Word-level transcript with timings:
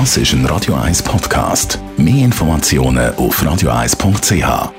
Das 0.00 0.16
ist 0.16 0.32
ein 0.32 0.44
Radio 0.46 0.74
1 0.74 1.04
Podcast. 1.04 1.78
Mehr 1.96 2.24
Informationen 2.24 3.14
auf 3.14 3.40
radio1.ch. 3.40 4.72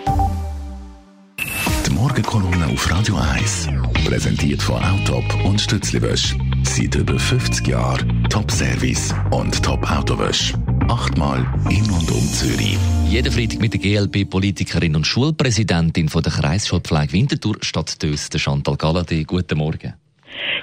Die 1.86 1.94
Morgenkolumne 1.94 2.66
auf 2.66 2.92
Radio 2.92 3.16
1 3.16 3.70
präsentiert 4.06 4.62
von 4.62 4.84
Autop 4.84 5.24
und 5.46 5.62
Stützliwösch. 5.62 6.36
Seit 6.64 6.96
über 6.96 7.18
50 7.18 7.66
Jahren 7.66 8.26
Top-Service 8.30 9.16
und 9.32 9.64
Top-Autowösch. 9.64 10.54
Achtmal 10.90 11.46
in 11.70 11.84
und 11.84 12.12
um 12.12 12.28
Zürich. 12.28 12.78
Jeden 13.08 13.32
Freitag 13.32 13.62
mit 13.62 13.72
der 13.72 13.80
GLP-Politikerin 13.80 14.98
und 14.98 15.08
Schulpräsidentin 15.08 16.10
von 16.10 16.24
der 16.24 16.34
Kreisschulpflege 16.34 17.14
Winterthur 17.14 17.56
Stadt 17.62 18.04
Dös, 18.04 18.30
Chantal 18.36 18.76
Galladay. 18.76 19.24
Guten 19.24 19.60
Morgen. 19.60 19.94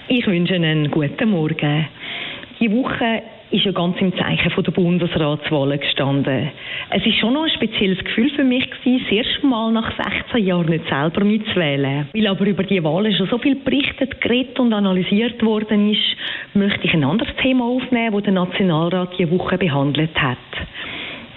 Ich 0.09 0.27
wünsche 0.27 0.57
einen 0.57 0.91
guten 0.91 1.31
Morgen. 1.31 1.89
Die 2.61 2.71
Woche 2.71 3.23
ist 3.53 3.65
ja 3.65 3.73
ganz 3.73 4.01
im 4.01 4.17
Zeichen 4.17 4.51
von 4.51 4.65
der 4.65 4.73
Bundesratswahlen 4.73 5.79
gestanden. 5.79 6.51
Es 6.91 7.05
ist 7.05 7.19
schon 7.19 7.35
noch 7.35 7.45
ein 7.45 7.51
spezielles 7.51 7.99
Gefühl 7.99 8.31
für 8.31 8.45
mich 8.45 8.69
gewesen, 8.71 9.05
das 9.05 9.13
erste 9.13 9.47
Mal 9.47 9.73
nach 9.73 9.93
16 9.97 10.45
Jahren 10.45 10.71
nicht 10.71 10.89
selber 10.89 11.25
mitzuwählen. 11.25 12.09
Weil 12.13 12.27
aber 12.27 12.47
über 12.47 12.63
die 12.63 12.83
Wahlen 12.83 13.15
schon 13.15 13.29
so 13.29 13.39
viel 13.39 13.57
berichtet, 13.57 14.21
geredet 14.21 14.59
und 14.59 14.73
analysiert 14.73 15.43
worden 15.45 15.93
ist, 15.93 16.17
möchte 16.55 16.87
ich 16.87 16.95
ein 16.95 17.05
anderes 17.05 17.35
Thema 17.43 17.65
aufnehmen, 17.65 18.15
das 18.15 18.23
der 18.23 18.33
Nationalrat 18.33 19.11
diese 19.19 19.31
Woche 19.31 19.59
behandelt 19.59 20.21
hat. 20.21 20.39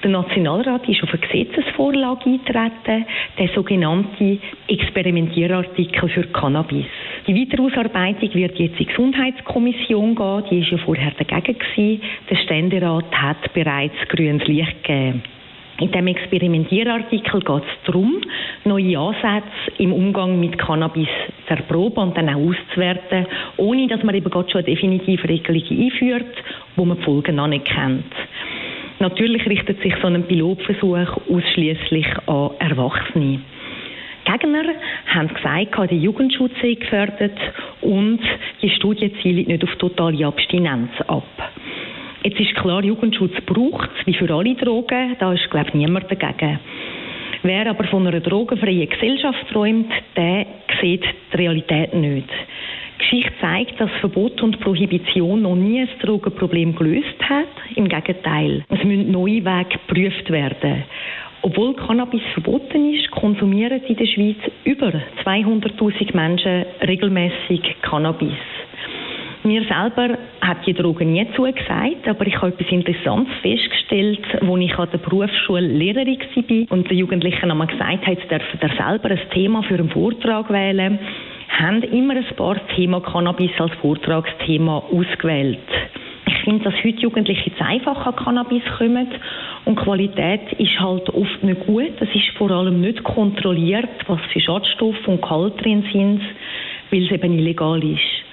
Der 0.05 0.11
Nationalrat 0.11 0.87
ist 0.87 1.01
auf 1.01 1.09
eine 1.09 1.19
Gesetzesvorlage 1.19 2.25
eingetreten, 2.25 3.07
der 3.39 3.47
sogenannte 3.55 4.37
Experimentierartikel 4.67 6.09
für 6.09 6.27
Cannabis. 6.27 6.85
Die 7.25 7.33
weitere 7.33 7.63
Ausarbeitung 7.63 8.31
wird 8.35 8.59
jetzt 8.59 8.73
in 8.73 8.77
die 8.77 8.85
Gesundheitskommission 8.85 10.13
gehen, 10.13 10.43
die 10.51 10.59
ist 10.59 10.69
ja 10.69 10.77
vorher 10.77 11.11
dagegen 11.17 11.57
gewesen. 11.57 12.03
Der 12.29 12.35
Ständerat 12.35 13.19
hat 13.19 13.51
bereits 13.55 13.95
grünes 14.09 14.47
Licht 14.47 14.83
gegeben. 14.83 15.23
In 15.79 15.91
dem 15.91 16.05
Experimentierartikel 16.05 17.39
geht 17.39 17.63
es 17.63 17.85
darum, 17.87 18.21
neue 18.63 18.99
Ansätze 18.99 19.71
im 19.79 19.91
Umgang 19.91 20.39
mit 20.39 20.57
Cannabis 20.59 21.09
zu 21.47 21.53
erproben 21.53 22.09
und 22.09 22.17
dann 22.17 22.29
auch 22.29 22.51
auszuwerten, 22.51 23.25
ohne 23.57 23.87
dass 23.87 24.03
man 24.03 24.13
eben 24.13 24.29
gerade 24.29 24.51
schon 24.51 24.63
eine 24.63 24.73
definitive 24.73 25.27
Regelung 25.27 25.63
einführt, 25.67 26.43
wo 26.75 26.85
man 26.85 26.97
die 26.97 27.03
Folgen 27.03 27.37
noch 27.37 27.47
nicht 27.47 27.65
kennt. 27.65 28.05
Natürlich 29.05 29.45
richtet 29.45 29.83
sich 29.83 29.93
so 30.01 30.07
ein 30.07 30.23
Pilotversuch 30.23 31.29
ausschließlich 31.29 32.07
an 32.25 32.49
Erwachsene. 32.57 33.39
Gegner 34.25 34.63
haben 35.13 35.27
gesagt, 35.27 35.91
der 35.91 35.97
Jugendschutz 35.99 36.53
sei 36.59 36.73
gefördert 36.73 37.37
und 37.81 38.19
die 38.63 38.69
Studie 38.71 39.13
zielt 39.21 39.47
nicht 39.47 39.63
auf 39.63 39.75
totale 39.75 40.25
Abstinenz 40.25 40.89
ab. 41.05 41.27
Jetzt 42.23 42.39
ist 42.39 42.55
klar, 42.55 42.83
Jugendschutz 42.83 43.33
braucht 43.45 43.91
es, 43.99 44.07
wie 44.07 44.15
für 44.15 44.33
alle 44.33 44.55
Drogen, 44.55 45.15
da 45.19 45.33
ist, 45.33 45.51
glaube 45.51 45.67
ich, 45.67 45.75
niemand 45.75 46.11
dagegen. 46.11 46.59
Wer 47.43 47.69
aber 47.69 47.83
von 47.83 48.07
einer 48.07 48.21
drogenfreien 48.21 48.89
Gesellschaft 48.89 49.47
träumt, 49.51 49.91
der 50.17 50.47
sieht 50.81 51.05
die 51.31 51.37
Realität 51.37 51.93
nicht. 51.93 52.27
Geschichte 52.97 53.31
zeigt, 53.41 53.79
dass 53.79 53.89
Verbot 53.99 54.41
und 54.41 54.59
Prohibition 54.59 55.41
noch 55.41 55.55
nie 55.55 55.81
ein 55.81 55.89
Drogenproblem 56.01 56.75
gelöst 56.75 57.21
hat. 57.27 57.47
Im 57.75 57.87
Gegenteil, 57.87 58.63
es 58.69 58.83
müssen 58.83 59.11
neue 59.11 59.43
Wege 59.43 59.77
geprüft 59.87 60.29
werden. 60.29 60.83
Obwohl 61.41 61.75
Cannabis 61.75 62.23
verboten 62.33 62.93
ist, 62.93 63.11
konsumieren 63.11 63.81
in 63.83 63.95
der 63.95 64.07
Schweiz 64.07 64.37
über 64.63 64.91
200.000 65.23 66.15
Menschen 66.15 66.65
regelmäßig 66.81 67.75
Cannabis. 67.81 68.33
Mir 69.43 69.63
selber 69.65 70.17
hat 70.41 70.65
die 70.65 70.73
Droge 70.73 71.05
nie 71.05 71.27
zugesagt, 71.35 72.07
aber 72.07 72.25
ich 72.25 72.35
habe 72.41 72.47
etwas 72.47 72.71
Interessantes 72.71 73.31
festgestellt, 73.43 74.25
als 74.41 74.59
ich 74.59 74.79
an 74.79 74.89
der 74.91 74.97
Berufsschule 74.97 75.67
Lehrerin 75.67 76.17
war 76.17 76.71
und 76.71 76.89
den 76.89 76.97
Jugendlichen 76.97 77.51
einmal 77.51 77.67
gesagt 77.67 78.07
habe, 78.07 78.17
jetzt 78.17 78.31
dürfen 78.31 78.75
selber 78.75 79.11
ein 79.11 79.29
Thema 79.31 79.61
für 79.61 79.75
einen 79.75 79.91
Vortrag 79.91 80.51
wählen 80.51 80.97
haben 81.59 81.83
immer 81.83 82.15
ein 82.15 82.35
paar 82.35 82.57
Thema 82.75 82.99
Cannabis 83.01 83.51
als 83.57 83.73
Vortragsthema 83.75 84.83
ausgewählt. 84.91 85.59
Ich 86.27 86.43
finde, 86.43 86.65
dass 86.65 86.73
heute 86.83 86.99
Jugendliche 86.99 87.55
zu 87.55 87.65
einfach 87.65 88.05
an 88.05 88.15
Cannabis 88.15 88.63
kommen 88.77 89.07
und 89.63 89.75
Qualität 89.77 90.51
ist 90.57 90.79
halt 90.79 91.09
oft 91.09 91.43
nicht 91.43 91.65
gut. 91.65 91.93
Es 91.99 92.13
ist 92.13 92.37
vor 92.37 92.51
allem 92.51 92.81
nicht 92.81 93.03
kontrolliert, 93.03 93.89
was 94.07 94.19
für 94.33 94.39
Schadstoffe 94.41 95.07
und 95.07 95.21
Gehalt 95.21 95.63
drin 95.63 95.85
sind, 95.91 96.21
weil 96.91 97.05
es 97.05 97.11
eben 97.11 97.39
illegal 97.39 97.81
ist. 97.83 98.25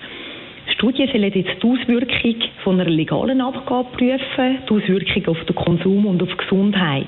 Studien 0.75 1.09
sollen 1.09 1.33
jetzt 1.33 1.63
die 1.63 1.69
Auswirkung 1.69 2.37
von 2.65 2.81
einer 2.81 2.91
legalen 2.91 3.41
Abgabe 3.41 3.89
prüfen, 3.97 4.59
die 4.69 4.75
Auswirkung 4.75 5.29
auf 5.29 5.45
den 5.45 5.55
Konsum 5.55 6.07
und 6.07 6.23
auf 6.23 6.31
die 6.31 6.37
Gesundheit. 6.37 7.07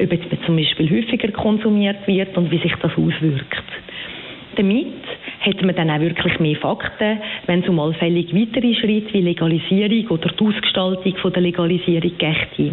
Ob 0.00 0.12
jetzt 0.12 0.44
zum 0.46 0.56
Beispiel 0.56 0.88
häufiger 0.88 1.32
konsumiert 1.32 2.06
wird 2.06 2.36
und 2.36 2.50
wie 2.50 2.58
sich 2.58 2.74
das 2.80 2.92
auswirkt. 2.92 3.64
Damit 4.56 4.86
hätte 5.48 5.66
man 5.66 5.74
dann 5.74 5.90
auch 5.90 6.00
wirklich 6.00 6.38
mehr 6.40 6.56
Fakten, 6.56 7.18
wenn 7.46 7.62
es 7.62 7.68
um 7.68 7.80
allfällig 7.80 8.34
weitere 8.34 8.74
Schritte 8.74 9.14
wie 9.14 9.22
Legalisierung 9.22 10.08
oder 10.08 10.28
die 10.28 10.44
Ausgestaltung 10.44 11.16
von 11.16 11.32
der 11.32 11.42
Legalisierung 11.42 12.12
geht. 12.18 12.72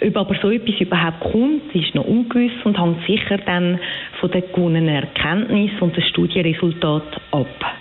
Ob 0.00 0.16
aber 0.16 0.36
so 0.40 0.50
etwas 0.50 0.80
überhaupt 0.80 1.20
kommt, 1.20 1.74
ist 1.74 1.94
noch 1.94 2.04
ungewiss 2.04 2.52
und 2.64 2.80
hängt 2.80 3.04
sicher 3.06 3.38
dann 3.38 3.80
von 4.20 4.30
den 4.30 4.44
gewonnenen 4.52 4.94
Erkenntnissen 4.94 5.80
und 5.80 5.96
den 5.96 6.04
Studienresultaten 6.04 7.20
ab. 7.32 7.76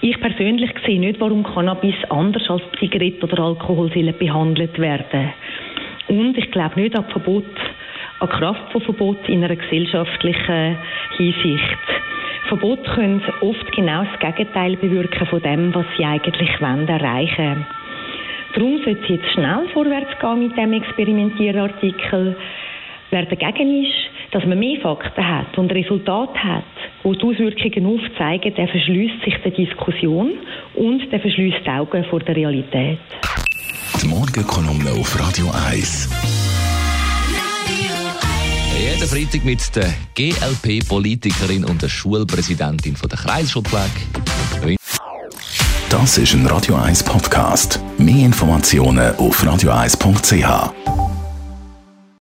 Ich 0.00 0.20
persönlich 0.20 0.70
sehe 0.84 1.00
nicht, 1.00 1.20
warum 1.20 1.42
Cannabis 1.42 1.94
anders 2.08 2.48
als 2.48 2.62
Zigarette 2.78 3.24
oder 3.24 3.42
Alkohol 3.42 3.88
behandelt 4.12 4.78
werden 4.78 5.32
Und 6.08 6.36
ich 6.38 6.50
glaube 6.50 6.80
nicht 6.80 6.96
an 6.96 7.04
Verbot, 7.04 7.44
an 8.20 8.28
Kraft 8.28 8.72
von 8.72 8.80
Verbot 8.80 9.28
in 9.28 9.44
einer 9.44 9.56
gesellschaftlichen 9.56 10.76
Hinsicht. 11.16 12.11
Verbote 12.48 12.90
können 12.94 13.22
oft 13.40 13.72
genau 13.72 14.04
das 14.04 14.20
Gegenteil 14.20 14.76
bewirken 14.76 15.26
von 15.26 15.42
dem, 15.42 15.74
was 15.74 15.86
sie 15.96 16.04
eigentlich 16.04 16.60
wollen, 16.60 16.88
erreichen 16.88 17.66
Darum 18.54 18.82
sollte 18.84 19.02
es 19.02 19.08
jetzt 19.08 19.32
schnell 19.32 19.68
vorwärts 19.72 20.18
gehen 20.20 20.38
mit 20.38 20.56
dem 20.56 20.72
Experimentierartikel. 20.74 22.36
Wer 23.10 23.24
dagegen 23.24 23.82
ist, 23.82 24.10
dass 24.32 24.44
man 24.44 24.58
mehr 24.58 24.80
Fakten 24.80 25.26
hat 25.26 25.56
und 25.56 25.72
Resultate 25.72 26.42
hat, 26.42 26.64
die 27.04 27.12
die 27.12 27.24
Auswirkungen 27.24 27.86
aufzeigen, 27.86 28.54
der 28.54 28.68
verschließt 28.68 29.22
sich 29.24 29.36
der 29.42 29.52
Diskussion 29.52 30.32
und 30.74 31.10
der 31.10 31.20
verschließt 31.20 31.64
die 31.64 31.70
Augen 31.70 32.04
vor 32.04 32.20
der 32.20 32.36
Realität. 32.36 32.98
Die 34.02 34.08
Morgenkolumne 34.08 34.90
auf 35.00 35.18
Radio 35.18 35.46
1. 35.70 36.41
Freitag 39.12 39.44
mit 39.44 39.76
der 39.76 39.92
GLP-Politikerin 40.14 41.66
und 41.66 41.82
der 41.82 41.90
Schulpräsidentin 41.90 42.96
von 42.96 43.10
der 43.10 43.18
Kreisschulpflege. 43.18 44.78
Das 45.90 46.16
ist 46.16 46.32
ein 46.32 46.46
Radio 46.46 46.76
1 46.76 47.02
Podcast. 47.02 47.78
Mehr 47.98 48.24
Informationen 48.24 49.14
auf 49.16 49.44
radio1.ch. 49.44 51.01